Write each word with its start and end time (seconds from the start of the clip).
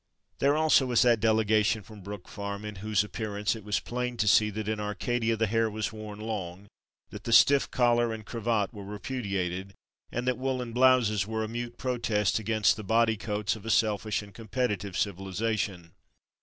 There, 0.39 0.57
also, 0.57 0.87
was 0.87 1.03
the 1.03 1.15
delegation 1.15 1.83
from 1.83 2.01
Brook 2.01 2.27
Farm, 2.27 2.65
in 2.65 2.77
whose 2.77 3.03
appearance 3.03 3.55
it 3.55 3.63
was 3.63 3.79
plain 3.79 4.17
to 4.17 4.27
see 4.27 4.49
that 4.49 4.67
in 4.67 4.79
Arcadia 4.79 5.35
the 5.37 5.45
hair 5.45 5.69
was 5.69 5.93
worn 5.93 6.19
long, 6.19 6.69
that 7.11 7.23
the 7.25 7.31
stiff 7.31 7.69
collar 7.69 8.11
and 8.11 8.25
cravat 8.25 8.73
were 8.73 8.83
repudiated, 8.83 9.75
and 10.11 10.27
that 10.27 10.39
woollen 10.39 10.73
blouses 10.73 11.27
were 11.27 11.43
a 11.43 11.47
mute 11.47 11.77
protest 11.77 12.39
against 12.39 12.77
the 12.77 12.83
body 12.83 13.15
coats 13.15 13.55
of 13.55 13.63
a 13.63 13.69
selfish 13.69 14.23
and 14.23 14.33
competitive 14.33 14.97
civilization. 14.97 15.93